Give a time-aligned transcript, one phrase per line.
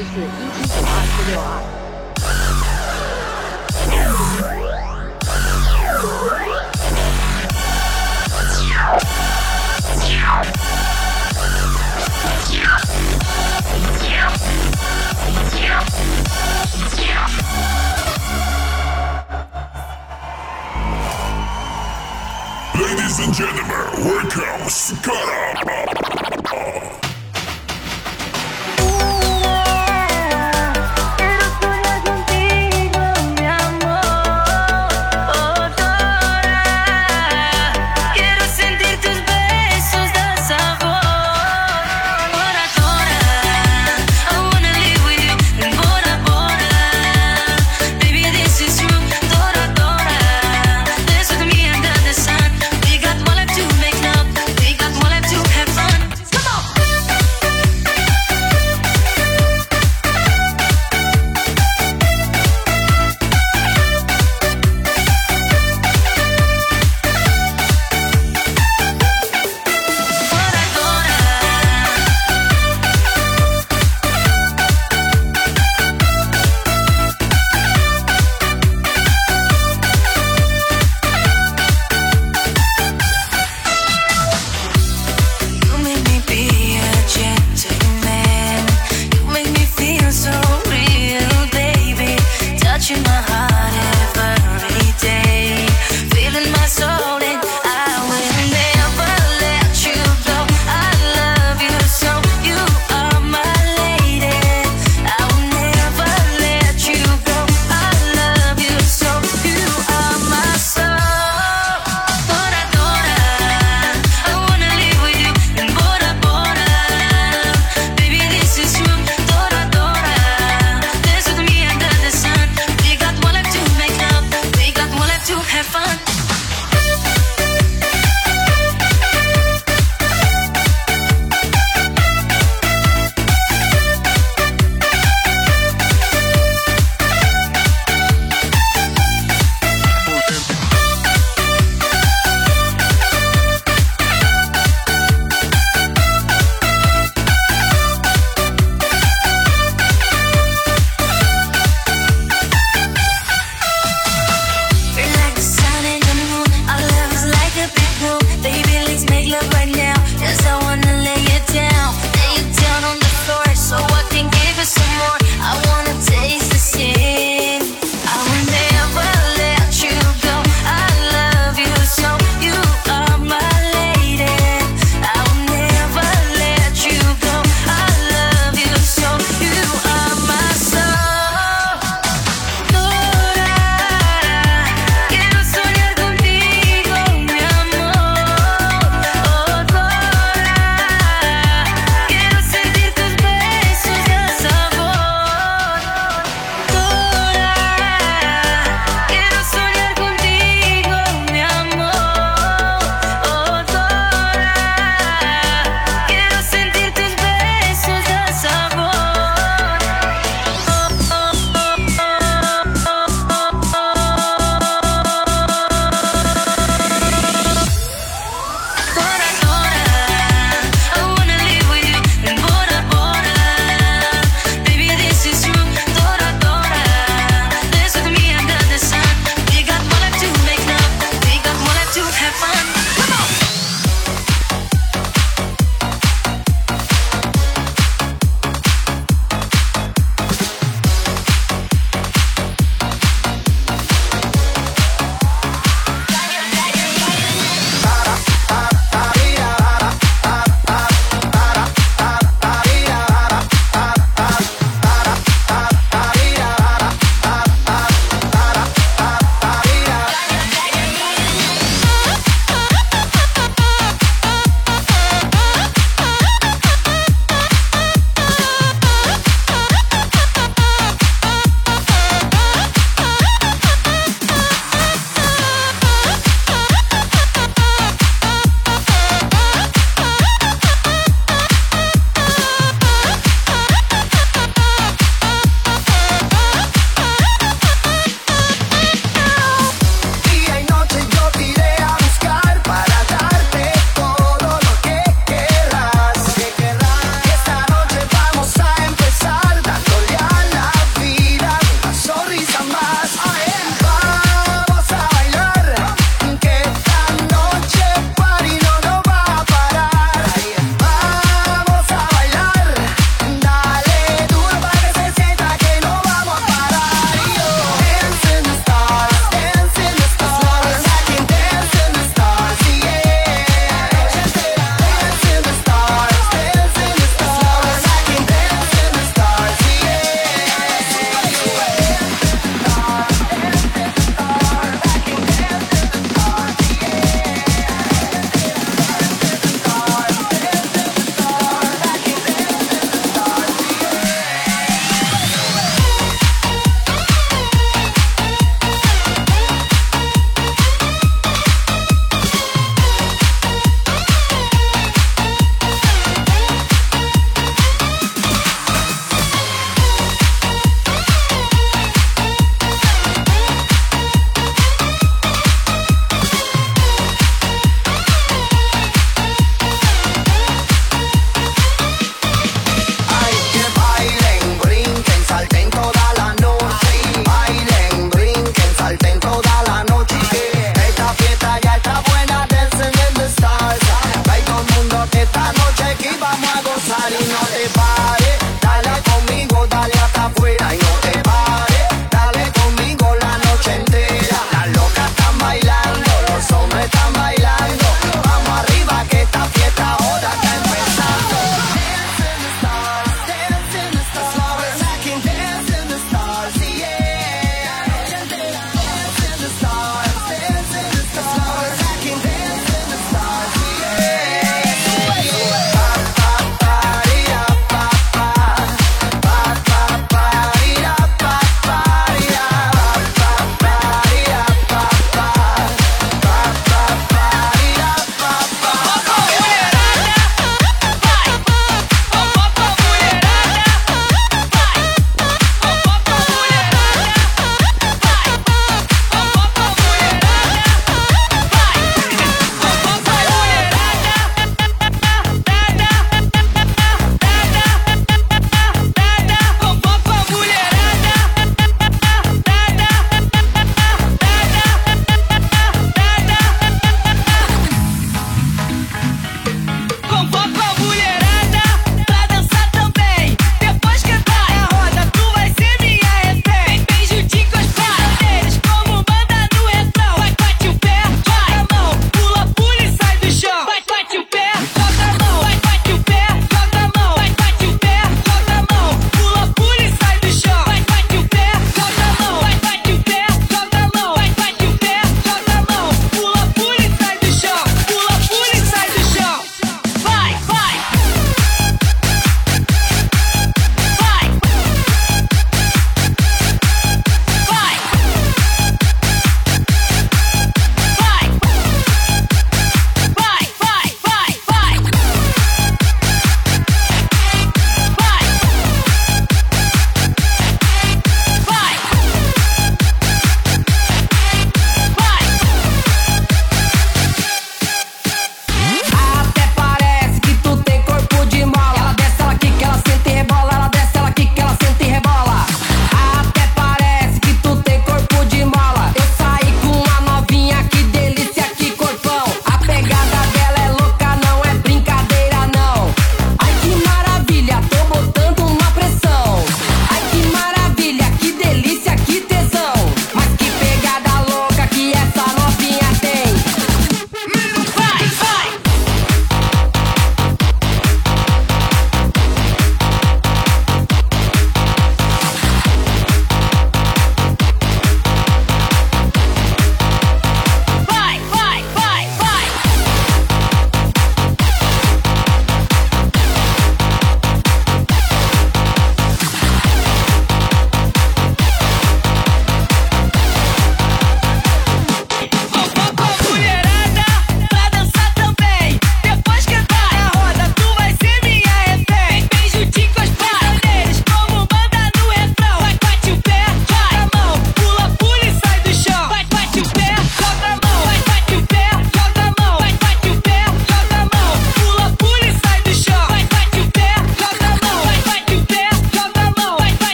[0.00, 0.30] 就是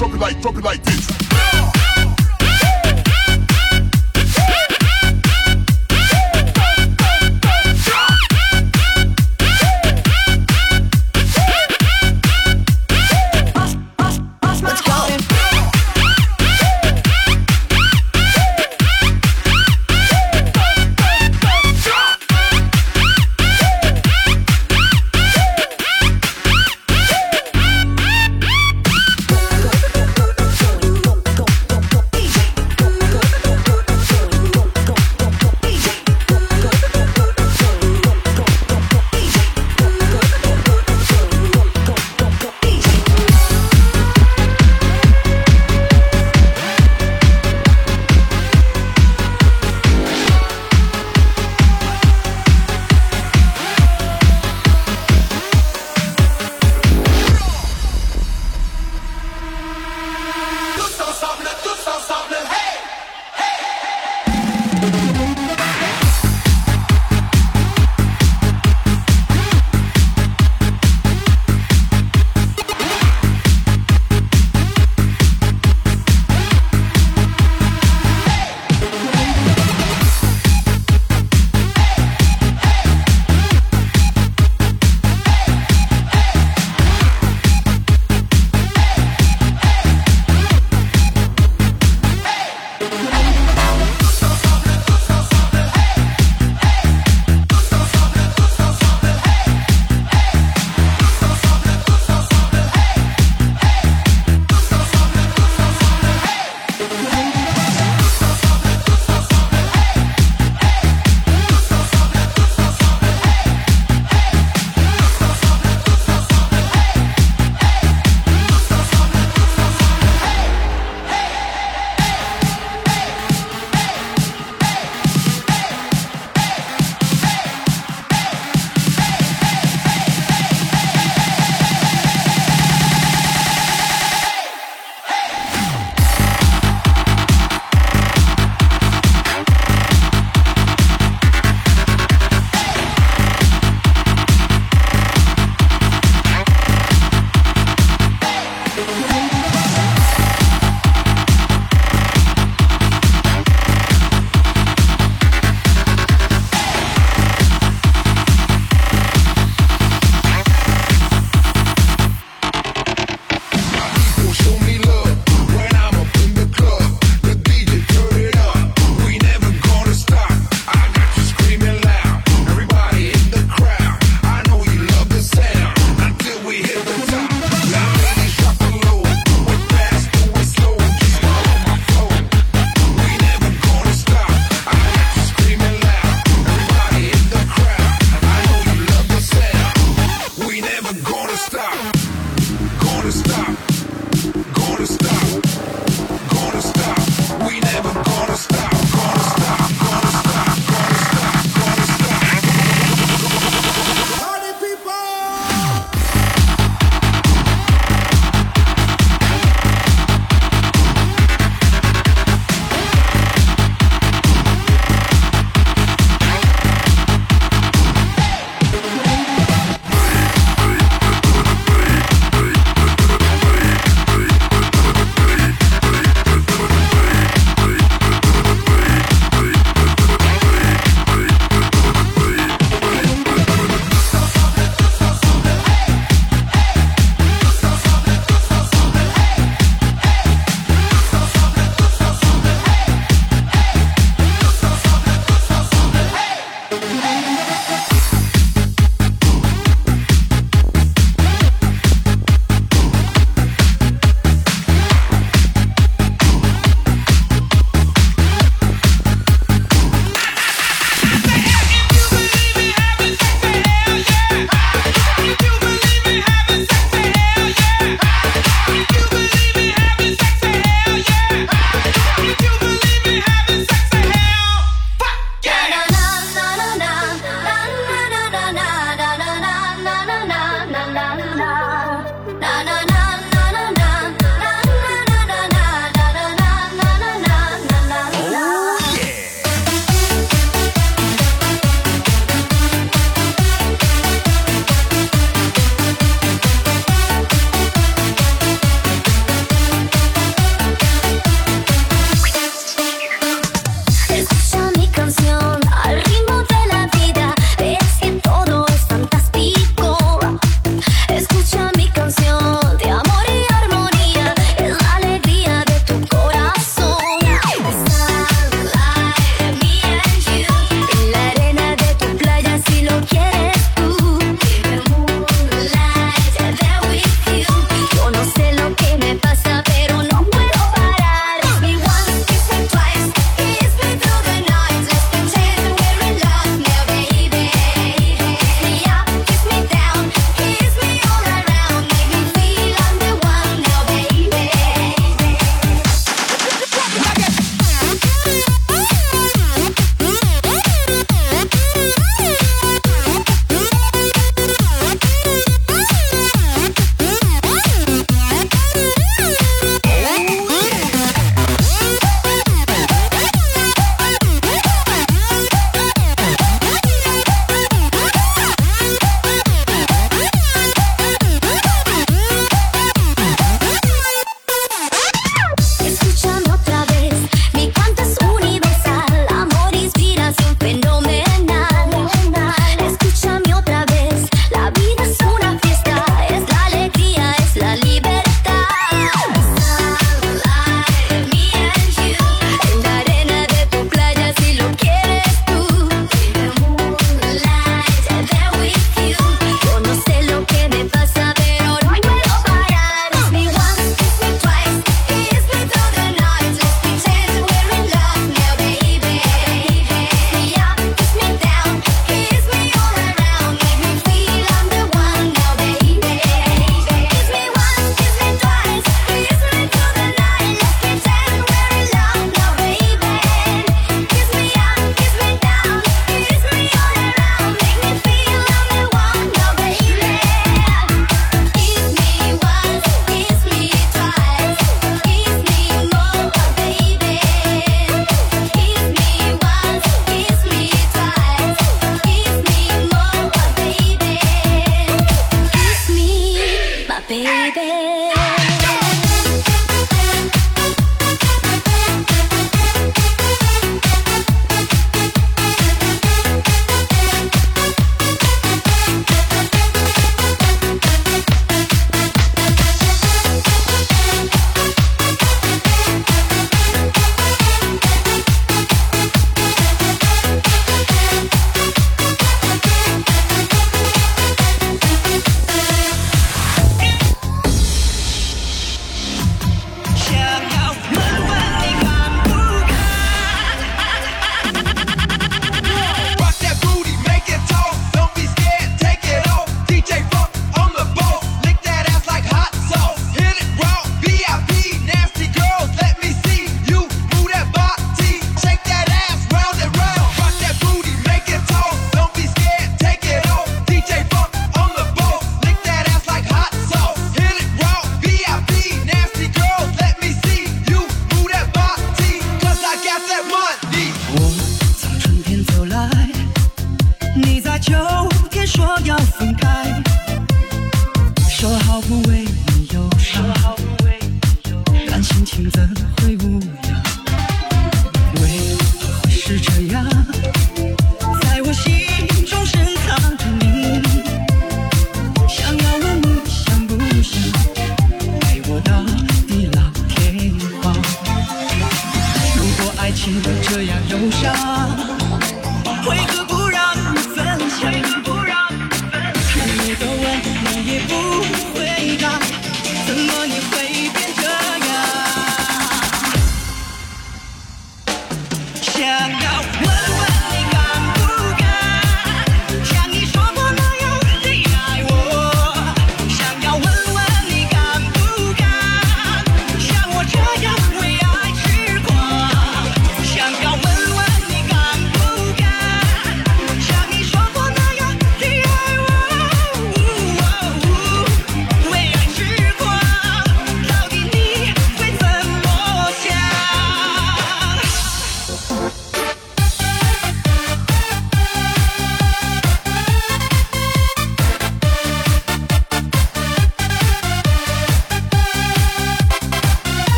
[0.00, 1.19] Drop it like, drop it like, this.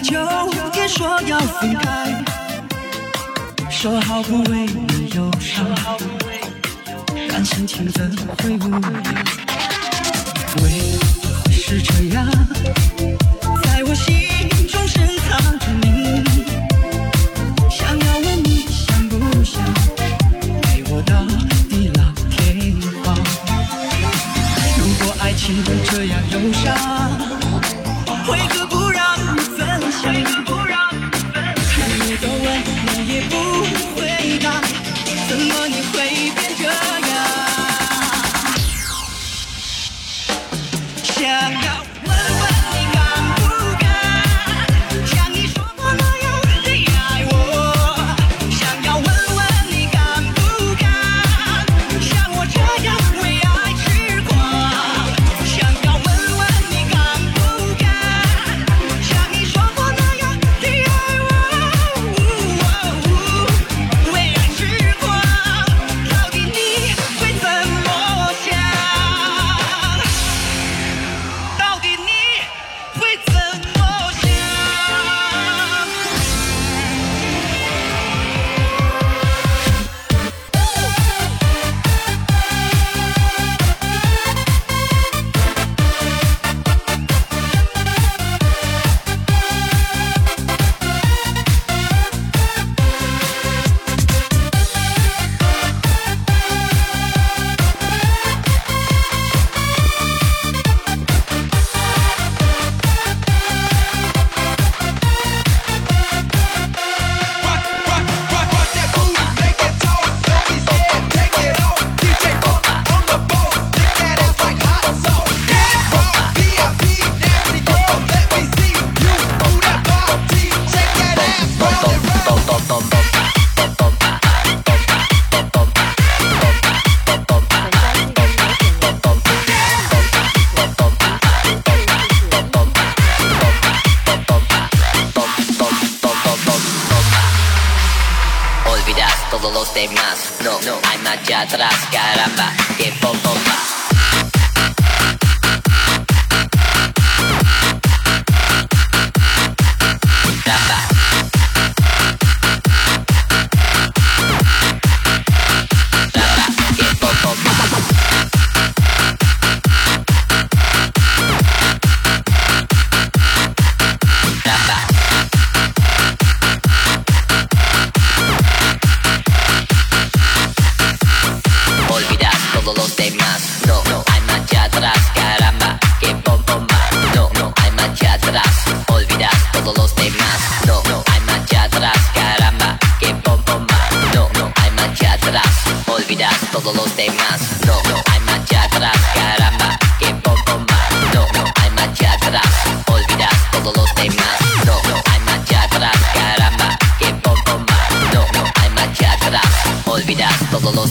[0.00, 0.14] 秋
[0.72, 2.24] 天说要分开
[3.68, 5.66] 说好不为你忧伤
[7.28, 8.08] 但心情怎
[8.38, 8.92] 会无恙
[10.62, 10.70] 为
[11.20, 12.24] 何是这样
[13.64, 14.14] 在我心
[14.68, 16.22] 中深藏着你。
[17.68, 19.62] 想要问你想不想
[20.62, 21.24] 陪我到
[21.68, 23.16] 地老天荒
[24.78, 27.27] 如果爱情这样忧伤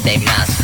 [0.08, 0.57] they must.